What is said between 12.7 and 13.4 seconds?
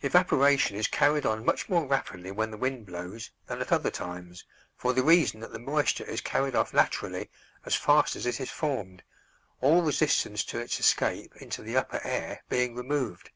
removed.